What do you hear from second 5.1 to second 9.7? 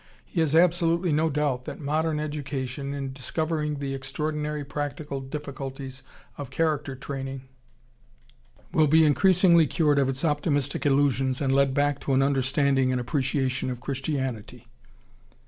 difficulties of character training, will be increasingly